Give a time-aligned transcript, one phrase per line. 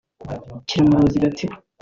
[0.67, 1.55] Kiramuruzi (Gatsibo)